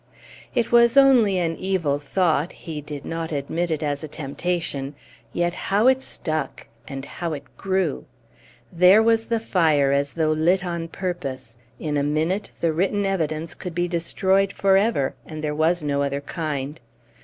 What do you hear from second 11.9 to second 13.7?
a minute the written evidence